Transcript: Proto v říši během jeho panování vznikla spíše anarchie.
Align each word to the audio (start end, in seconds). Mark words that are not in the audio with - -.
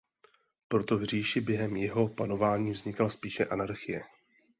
Proto 0.67 0.97
v 0.97 1.03
říši 1.03 1.41
během 1.41 1.75
jeho 1.75 2.07
panování 2.07 2.71
vznikla 2.71 3.09
spíše 3.09 3.45
anarchie. 3.45 4.03